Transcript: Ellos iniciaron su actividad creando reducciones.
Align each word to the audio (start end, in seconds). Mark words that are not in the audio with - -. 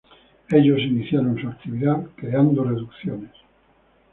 Ellos 0.49 0.79
iniciaron 0.79 1.39
su 1.39 1.47
actividad 1.47 2.01
creando 2.15 2.63
reducciones. 2.63 3.29